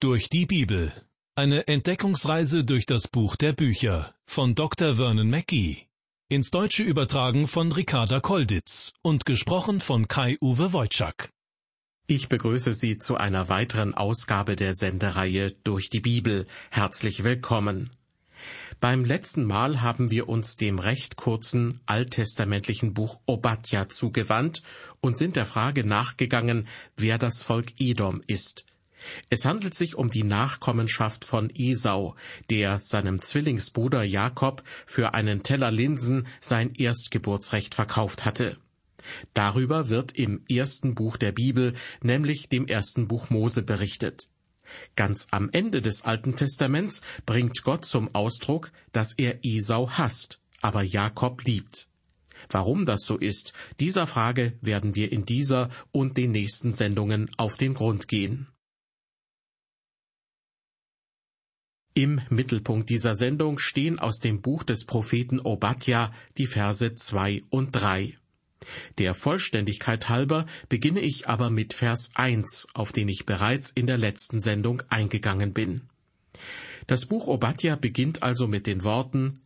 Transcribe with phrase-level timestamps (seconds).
[0.00, 0.92] Durch die Bibel.
[1.34, 4.94] Eine Entdeckungsreise durch das Buch der Bücher von Dr.
[4.94, 5.88] Vernon Mackey.
[6.28, 11.30] Ins Deutsche übertragen von Ricarda Kolditz und gesprochen von Kai-Uwe Wojczak.
[12.06, 16.46] Ich begrüße Sie zu einer weiteren Ausgabe der Sendereihe Durch die Bibel.
[16.70, 17.90] Herzlich willkommen.
[18.78, 24.62] Beim letzten Mal haben wir uns dem recht kurzen alttestamentlichen Buch Obadja zugewandt
[25.00, 28.64] und sind der Frage nachgegangen, wer das Volk Edom ist.
[29.30, 32.16] Es handelt sich um die Nachkommenschaft von Esau,
[32.50, 38.56] der seinem Zwillingsbruder Jakob für einen Teller Linsen sein Erstgeburtsrecht verkauft hatte.
[39.34, 44.28] Darüber wird im ersten Buch der Bibel, nämlich dem ersten Buch Mose, berichtet.
[44.96, 50.82] Ganz am Ende des Alten Testaments bringt Gott zum Ausdruck, dass er Esau hasst, aber
[50.82, 51.88] Jakob liebt.
[52.50, 57.56] Warum das so ist, dieser Frage werden wir in dieser und den nächsten Sendungen auf
[57.56, 58.48] den Grund gehen.
[61.98, 67.72] Im Mittelpunkt dieser Sendung stehen aus dem Buch des Propheten Obadja die Verse zwei und
[67.72, 68.16] drei.
[68.98, 73.98] Der Vollständigkeit halber beginne ich aber mit Vers eins, auf den ich bereits in der
[73.98, 75.88] letzten Sendung eingegangen bin.
[76.86, 79.40] Das Buch Obadja beginnt also mit den Worten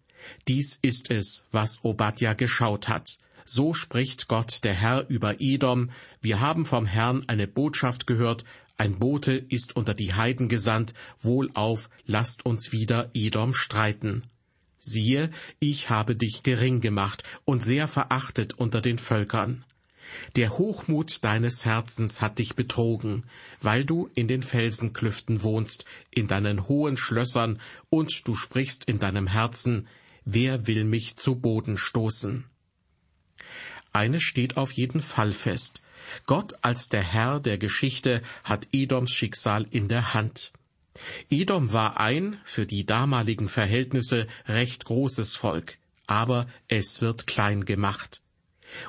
[0.46, 3.16] Dies ist es, was Obadja geschaut hat.
[3.46, 8.44] So spricht Gott der Herr über Edom, wir haben vom Herrn eine Botschaft gehört,
[8.82, 14.24] ein Bote ist unter die Heiden gesandt, wohlauf, lasst uns wieder Edom streiten.
[14.76, 15.30] Siehe,
[15.60, 19.64] ich habe dich gering gemacht und sehr verachtet unter den Völkern.
[20.34, 23.22] Der Hochmut deines Herzens hat dich betrogen,
[23.60, 29.28] weil du in den Felsenklüften wohnst, in deinen hohen Schlössern, und du sprichst in deinem
[29.28, 29.86] Herzen,
[30.24, 32.46] wer will mich zu Boden stoßen?
[33.92, 35.80] Eines steht auf jeden Fall fest,
[36.26, 40.52] Gott als der Herr der Geschichte hat Edoms Schicksal in der Hand.
[41.30, 48.22] Edom war ein, für die damaligen Verhältnisse, recht großes Volk, aber es wird klein gemacht.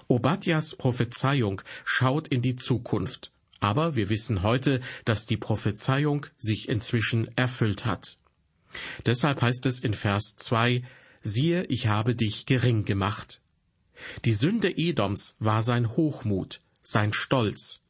[0.07, 7.29] Obadjas Prophezeiung schaut in die Zukunft, aber wir wissen heute, dass die Prophezeiung sich inzwischen
[7.38, 8.18] erfüllt hat.
[9.06, 10.84] Deshalb heißt es in Vers 2,
[11.22, 13.41] siehe, ich habe dich gering gemacht.
[14.25, 17.82] Die Sünde Edoms war sein Hochmut, sein Stolz.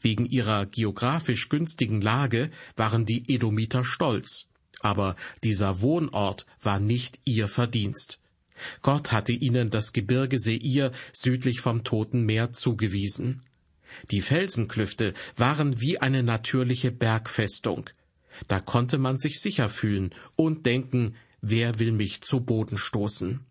[0.00, 4.46] Wegen ihrer geografisch günstigen Lage waren die Edomiter stolz,
[4.80, 8.20] aber dieser Wohnort war nicht ihr Verdienst.
[8.82, 13.42] Gott hatte ihnen das Gebirge Seir südlich vom Toten Meer zugewiesen.
[14.10, 17.90] Die Felsenklüfte waren wie eine natürliche Bergfestung.
[18.48, 23.44] Da konnte man sich sicher fühlen und denken, wer will mich zu Boden stoßen?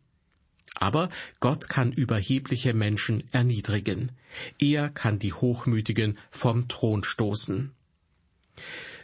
[0.75, 1.09] Aber
[1.39, 4.11] Gott kann überhebliche Menschen erniedrigen.
[4.57, 7.71] Er kann die Hochmütigen vom Thron stoßen.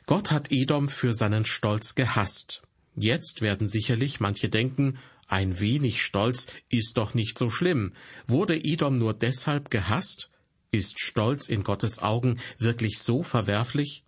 [0.05, 2.63] Gott hat Edom für seinen Stolz gehasst.
[2.95, 4.97] Jetzt werden sicherlich manche denken,
[5.27, 7.91] ein wenig Stolz ist doch nicht so schlimm.
[8.25, 10.29] Wurde Edom nur deshalb gehasst?
[10.71, 14.03] Ist Stolz in Gottes Augen wirklich so verwerflich?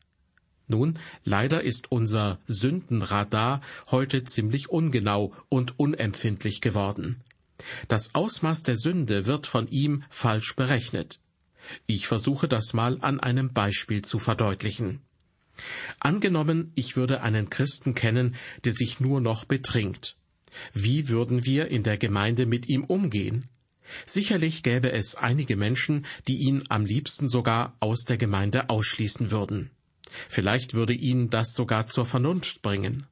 [0.67, 7.21] Nun, leider ist unser Sündenradar heute ziemlich ungenau und unempfindlich geworden.
[7.87, 11.19] Das Ausmaß der Sünde wird von ihm falsch berechnet.
[11.85, 15.01] Ich versuche das mal an einem Beispiel zu verdeutlichen.
[15.99, 20.15] Angenommen, ich würde einen Christen kennen, der sich nur noch betrinkt.
[20.73, 23.49] Wie würden wir in der Gemeinde mit ihm umgehen?
[24.05, 29.71] Sicherlich gäbe es einige Menschen, die ihn am liebsten sogar aus der Gemeinde ausschließen würden.
[30.27, 33.05] Vielleicht würde ihn das sogar zur Vernunft bringen.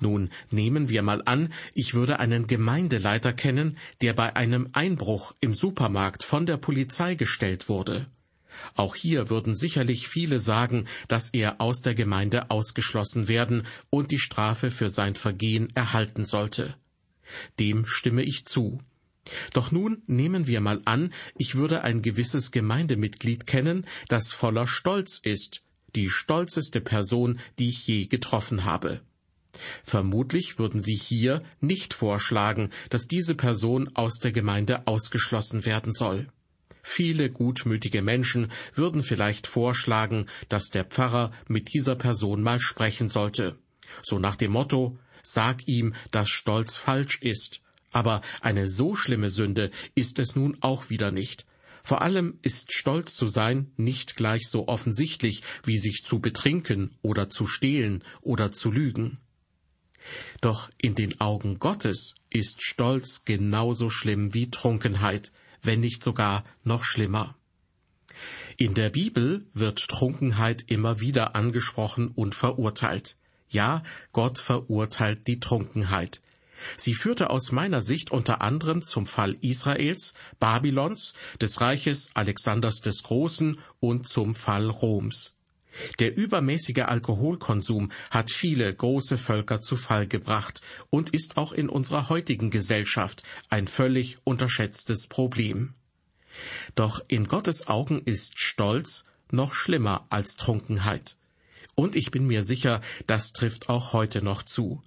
[0.00, 5.54] Nun nehmen wir mal an, ich würde einen Gemeindeleiter kennen, der bei einem Einbruch im
[5.54, 8.06] Supermarkt von der Polizei gestellt wurde.
[8.74, 14.18] Auch hier würden sicherlich viele sagen, dass er aus der Gemeinde ausgeschlossen werden und die
[14.18, 16.74] Strafe für sein Vergehen erhalten sollte.
[17.58, 18.80] Dem stimme ich zu.
[19.52, 25.18] Doch nun nehmen wir mal an, ich würde ein gewisses Gemeindemitglied kennen, das voller Stolz
[25.22, 25.62] ist,
[25.94, 29.00] die stolzeste Person, die ich je getroffen habe.
[29.84, 36.28] Vermutlich würden Sie hier nicht vorschlagen, dass diese Person aus der Gemeinde ausgeschlossen werden soll.
[36.82, 43.58] Viele gutmütige Menschen würden vielleicht vorschlagen, dass der Pfarrer mit dieser Person mal sprechen sollte.
[44.02, 47.60] So nach dem Motto, sag ihm, dass Stolz falsch ist.
[47.92, 51.46] Aber eine so schlimme Sünde ist es nun auch wieder nicht.
[51.84, 57.28] Vor allem ist Stolz zu sein nicht gleich so offensichtlich, wie sich zu betrinken oder
[57.28, 59.18] zu stehlen oder zu lügen.
[60.40, 65.32] Doch in den Augen Gottes ist Stolz genauso schlimm wie Trunkenheit,
[65.62, 67.36] wenn nicht sogar noch schlimmer.
[68.56, 73.16] In der Bibel wird Trunkenheit immer wieder angesprochen und verurteilt.
[73.48, 73.82] Ja,
[74.12, 76.20] Gott verurteilt die Trunkenheit.
[76.76, 83.02] Sie führte aus meiner Sicht unter anderem zum Fall Israels, Babylons, des Reiches Alexanders des
[83.02, 85.34] Großen und zum Fall Roms.
[85.98, 90.60] Der übermäßige Alkoholkonsum hat viele große Völker zu Fall gebracht
[90.90, 95.74] und ist auch in unserer heutigen Gesellschaft ein völlig unterschätztes Problem.
[96.74, 101.16] Doch in Gottes Augen ist Stolz noch schlimmer als Trunkenheit.
[101.74, 104.82] Und ich bin mir sicher, das trifft auch heute noch zu.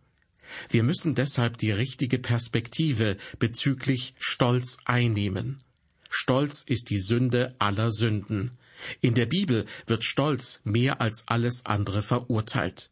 [0.69, 5.61] Wir müssen deshalb die richtige Perspektive bezüglich Stolz einnehmen.
[6.09, 8.51] Stolz ist die Sünde aller Sünden.
[9.01, 12.89] In der Bibel wird Stolz mehr als alles andere verurteilt.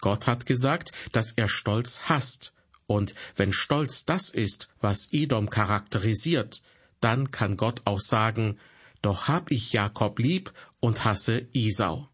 [0.00, 2.52] Gott hat gesagt, dass er Stolz hasst,
[2.86, 6.62] und wenn Stolz das ist, was Edom charakterisiert,
[7.00, 8.58] dann kann Gott auch sagen,
[9.02, 12.08] doch hab ich Jakob lieb und hasse Isau.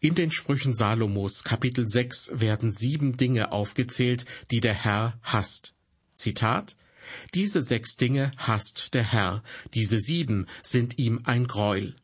[0.00, 5.74] In den Sprüchen Salomos Kapitel 6 werden sieben Dinge aufgezählt, die der Herr hasst.
[6.14, 6.76] Zitat
[7.34, 9.42] Diese sechs Dinge hasst der Herr,
[9.74, 11.96] diese sieben sind ihm ein Greuel.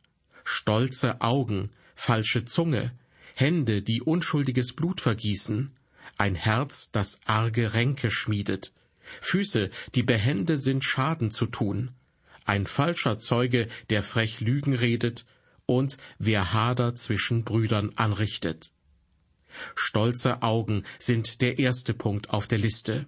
[0.44, 2.93] Stolze Augen, falsche Zunge,
[3.34, 5.72] Hände, die unschuldiges Blut vergießen,
[6.19, 8.72] ein Herz, das arge Ränke schmiedet,
[9.20, 11.90] Füße, die behende sind, Schaden zu tun,
[12.44, 15.25] ein falscher Zeuge, der frech Lügen redet,
[15.66, 18.72] und wer Hader zwischen Brüdern anrichtet.
[19.75, 23.06] Stolze Augen sind der erste Punkt auf der Liste.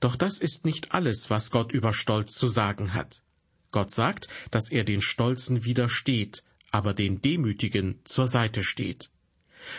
[0.00, 3.22] Doch das ist nicht alles, was Gott über Stolz zu sagen hat.
[3.70, 9.10] Gott sagt, dass er den Stolzen widersteht, aber den Demütigen zur Seite steht.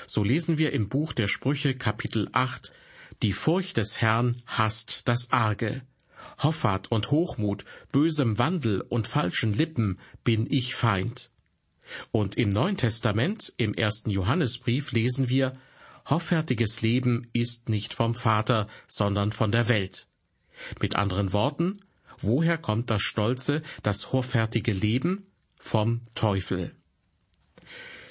[0.08, 2.72] So lesen wir im Buch der Sprüche Kapitel 8,
[3.22, 5.82] Die Furcht des Herrn hasst das Arge.
[6.40, 11.30] Hoffart und Hochmut, bösem Wandel und falschen Lippen bin ich Feind.
[12.12, 15.58] Und im Neuen Testament, im ersten Johannesbrief, lesen wir,
[16.06, 20.08] Hoffärtiges Leben ist nicht vom Vater, sondern von der Welt.
[20.82, 21.80] Mit anderen Worten,
[22.20, 25.28] woher kommt das stolze, das hoffärtige Leben?
[25.60, 26.76] Vom Teufel.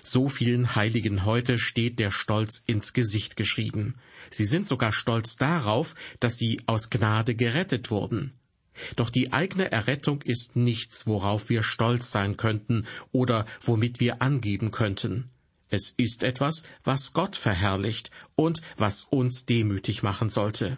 [0.03, 3.97] So vielen Heiligen heute steht der Stolz ins Gesicht geschrieben.
[4.31, 8.33] Sie sind sogar stolz darauf, dass sie aus Gnade gerettet wurden.
[8.97, 14.71] Doch die eigene Errettung ist nichts, worauf wir stolz sein könnten oder womit wir angeben
[14.71, 15.31] könnten.
[15.73, 20.77] Es ist etwas, was Gott verherrlicht und was uns demütig machen sollte.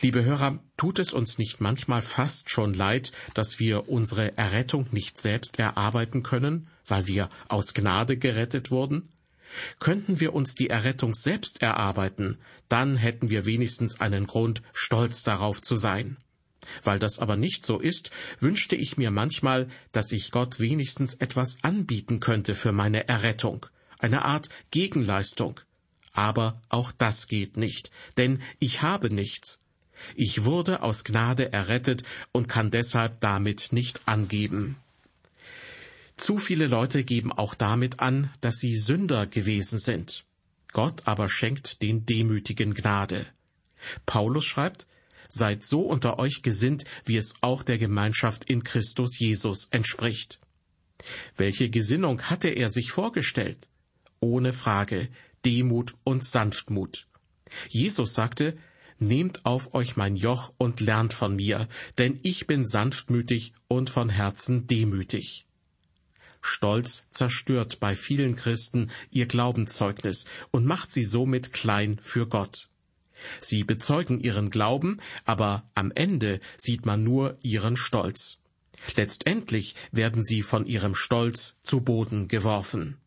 [0.00, 5.18] Liebe Hörer, tut es uns nicht manchmal fast schon leid, dass wir unsere Errettung nicht
[5.18, 9.10] selbst erarbeiten können, weil wir aus Gnade gerettet wurden?
[9.78, 12.38] Könnten wir uns die Errettung selbst erarbeiten,
[12.70, 16.16] dann hätten wir wenigstens einen Grund, stolz darauf zu sein.
[16.82, 18.10] Weil das aber nicht so ist,
[18.40, 23.66] wünschte ich mir manchmal, dass ich Gott wenigstens etwas anbieten könnte für meine Errettung,
[23.98, 25.60] eine Art Gegenleistung.
[26.12, 29.60] Aber auch das geht nicht, denn ich habe nichts.
[30.14, 32.02] Ich wurde aus Gnade errettet
[32.32, 34.76] und kann deshalb damit nicht angeben.
[36.16, 40.24] Zu viele Leute geben auch damit an, dass sie Sünder gewesen sind.
[40.72, 43.26] Gott aber schenkt den Demütigen Gnade.
[44.06, 44.86] Paulus schreibt,
[45.28, 50.40] Seid so unter euch gesinnt, wie es auch der Gemeinschaft in Christus Jesus entspricht.
[51.36, 53.68] Welche Gesinnung hatte er sich vorgestellt?
[54.20, 55.08] Ohne Frage
[55.44, 57.06] Demut und Sanftmut.
[57.68, 58.56] Jesus sagte,
[58.98, 61.68] Nehmt auf euch mein Joch und lernt von mir,
[61.98, 65.46] denn ich bin sanftmütig und von Herzen demütig.
[66.40, 72.70] Stolz zerstört bei vielen Christen ihr Glaubenszeugnis und macht sie somit klein für Gott.
[73.40, 78.38] Sie bezeugen ihren Glauben, aber am Ende sieht man nur ihren Stolz.
[78.94, 82.98] Letztendlich werden sie von ihrem Stolz zu Boden geworfen.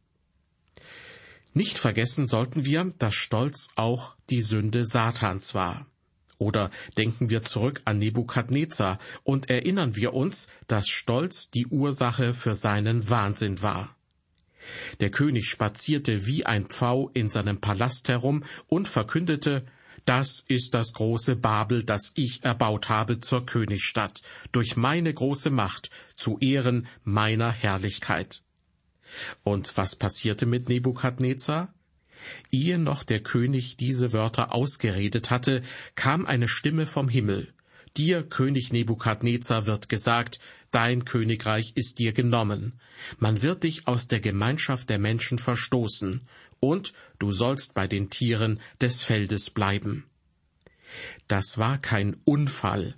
[1.54, 5.88] Nicht vergessen sollten wir, dass Stolz auch die Sünde Satans war.
[6.38, 12.56] Oder denken wir zurück an Nebukadnezar und erinnern wir uns, dass Stolz die Ursache für
[12.56, 13.96] seinen Wahnsinn war.
[15.00, 19.66] Der König spazierte wie ein Pfau in seinem Palast herum und verkündete,
[20.06, 25.90] das ist das große Babel, das ich erbaut habe zur Königsstadt, durch meine große Macht,
[26.16, 28.44] zu Ehren meiner Herrlichkeit.
[29.44, 31.74] Und was passierte mit Nebukadnezar?
[32.52, 35.64] Ehe noch der König diese Wörter ausgeredet hatte,
[35.96, 37.54] kam eine Stimme vom Himmel.
[37.98, 40.40] Dir, König Nebukadnezar, wird gesagt,
[40.72, 42.80] dein Königreich ist dir genommen.
[43.18, 46.22] Man wird dich aus der Gemeinschaft der Menschen verstoßen,
[46.60, 50.06] und du sollst bei den Tieren des Feldes bleiben.
[51.28, 52.96] Das war kein Unfall,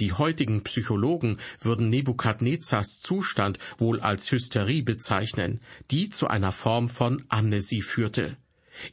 [0.00, 7.24] Die heutigen Psychologen würden Nebukadnezars Zustand wohl als Hysterie bezeichnen, die zu einer Form von
[7.28, 8.36] Amnesie führte.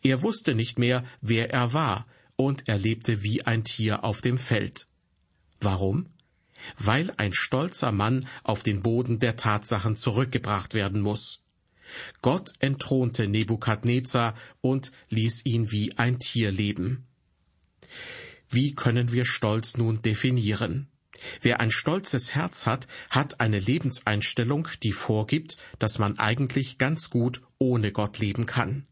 [0.03, 4.37] Er wusste nicht mehr, wer er war, und er lebte wie ein Tier auf dem
[4.37, 4.87] Feld.
[5.59, 6.07] Warum?
[6.77, 11.43] Weil ein stolzer Mann auf den Boden der Tatsachen zurückgebracht werden muss.
[12.21, 17.07] Gott entthronte Nebukadnezar und ließ ihn wie ein Tier leben.
[18.49, 20.87] Wie können wir Stolz nun definieren?
[21.41, 27.41] Wer ein stolzes Herz hat, hat eine Lebenseinstellung, die vorgibt, dass man eigentlich ganz gut
[27.59, 28.87] ohne Gott leben kann.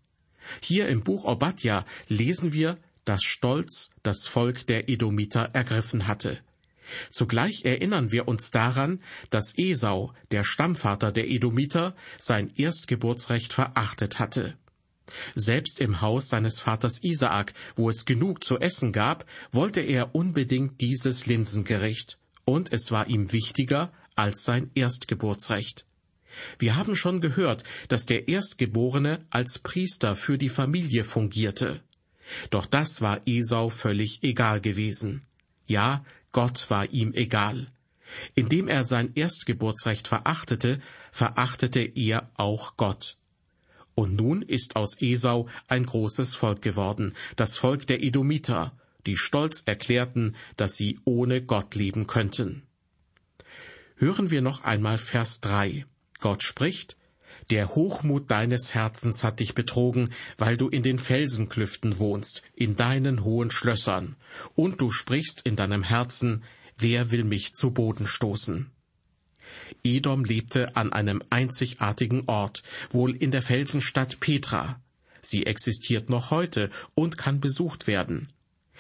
[0.61, 6.39] Hier im Buch Obadja lesen wir, dass Stolz das Volk der Edomiter ergriffen hatte.
[7.09, 14.57] Zugleich erinnern wir uns daran, dass Esau, der Stammvater der Edomiter, sein Erstgeburtsrecht verachtet hatte.
[15.35, 20.81] Selbst im Haus seines Vaters Isaak, wo es genug zu essen gab, wollte er unbedingt
[20.81, 25.85] dieses Linsengericht, und es war ihm wichtiger als sein Erstgeburtsrecht.
[26.59, 31.81] Wir haben schon gehört, dass der Erstgeborene als Priester für die Familie fungierte.
[32.51, 35.25] Doch das war Esau völlig egal gewesen.
[35.69, 37.67] Ja, Gott war ihm egal.
[38.33, 43.17] Indem er sein Erstgeburtsrecht verachtete, verachtete er auch Gott.
[43.93, 48.71] Und nun ist aus Esau ein großes Volk geworden, das Volk der Edomiter,
[49.05, 52.63] die stolz erklärten, dass sie ohne Gott leben könnten.
[53.95, 55.85] Hören wir noch einmal Vers 3.
[56.19, 56.97] Gott spricht,
[57.49, 63.23] der Hochmut deines Herzens hat dich betrogen, weil du in den Felsenklüften wohnst, in deinen
[63.23, 64.15] hohen Schlössern,
[64.55, 66.43] und du sprichst in deinem Herzen,
[66.77, 68.69] wer will mich zu Boden stoßen?
[69.83, 74.79] Edom lebte an einem einzigartigen Ort, wohl in der Felsenstadt Petra.
[75.21, 78.29] Sie existiert noch heute und kann besucht werden.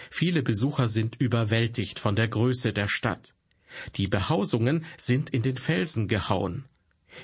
[0.09, 3.33] Viele Besucher sind überwältigt von der Größe der Stadt.
[3.95, 6.65] Die Behausungen sind in den Felsen gehauen.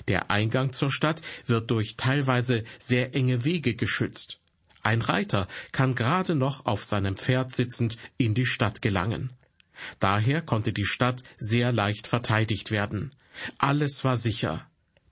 [0.08, 4.40] Der Eingang zur Stadt wird durch teilweise sehr enge Wege geschützt.
[4.82, 9.30] Ein Reiter kann gerade noch auf seinem Pferd sitzend in die Stadt gelangen.
[9.98, 13.14] Daher konnte die Stadt sehr leicht verteidigt werden.
[13.58, 14.66] Alles war sicher.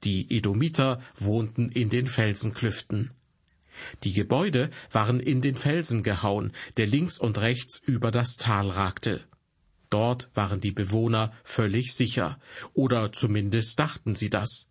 [0.04, 3.10] Die Edomiter wohnten in den Felsenklüften.
[4.04, 9.24] Die Gebäude waren in den Felsen gehauen, der links und rechts über das Tal ragte.
[9.90, 12.38] Dort waren die Bewohner völlig sicher,
[12.72, 14.68] oder zumindest dachten sie das.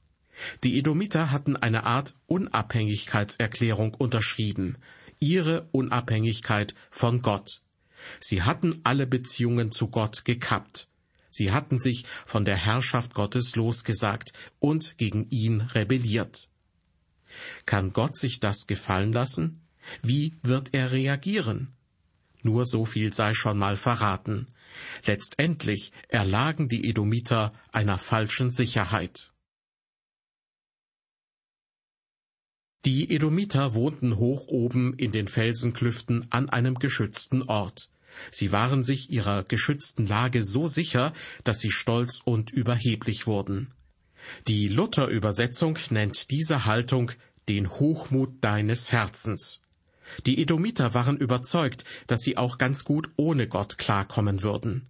[0.64, 4.78] Die Edomiter hatten eine Art Unabhängigkeitserklärung unterschrieben,
[5.20, 7.62] ihre Unabhängigkeit von Gott.
[8.20, 10.88] Sie hatten alle Beziehungen zu Gott gekappt.
[11.30, 16.50] Sie hatten sich von der Herrschaft Gottes losgesagt und gegen ihn rebelliert.
[17.66, 19.62] Kann Gott sich das gefallen lassen?
[20.02, 21.74] Wie wird er reagieren?
[22.44, 24.48] Nur so viel sei schon mal verraten.
[25.06, 29.33] Letztendlich erlagen die Edomiter einer falschen Sicherheit.
[32.86, 37.90] Die Edomiter wohnten hoch oben in den Felsenklüften an einem geschützten Ort.
[38.30, 41.14] Sie waren sich ihrer geschützten Lage so sicher,
[41.46, 43.72] dass sie stolz und überheblich wurden.
[44.50, 47.12] Die Luther-Übersetzung nennt diese Haltung
[47.48, 49.62] den Hochmut deines Herzens.
[50.26, 54.90] Die Edomiter waren überzeugt, dass sie auch ganz gut ohne Gott klarkommen würden.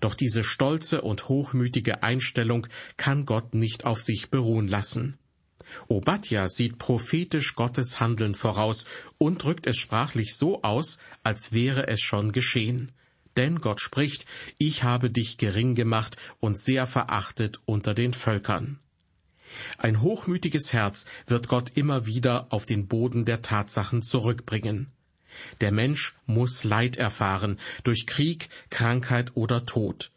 [0.00, 2.66] Doch diese stolze und hochmütige Einstellung
[2.98, 5.18] kann Gott nicht auf sich beruhen lassen.
[5.88, 8.84] Obadja sieht prophetisch Gottes Handeln voraus
[9.18, 12.92] und drückt es sprachlich so aus, als wäre es schon geschehen.
[13.36, 14.26] Denn Gott spricht,
[14.58, 18.78] ich habe dich gering gemacht und sehr verachtet unter den Völkern.
[19.78, 24.90] Ein hochmütiges Herz wird Gott immer wieder auf den Boden der Tatsachen zurückbringen.
[25.60, 30.10] Der Mensch muss Leid erfahren durch Krieg, Krankheit oder Tod.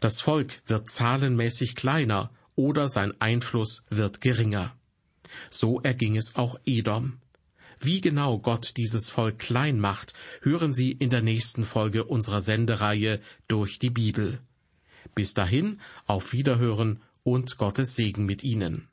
[0.00, 4.74] Das Volk wird zahlenmäßig kleiner oder sein Einfluss wird geringer.
[5.50, 7.18] So erging es auch Edom.
[7.78, 13.20] Wie genau Gott dieses Volk klein macht, hören Sie in der nächsten Folge unserer Sendereihe
[13.48, 14.40] durch die Bibel.
[15.14, 18.88] Bis dahin, auf Wiederhören und Gottes Segen mit Ihnen.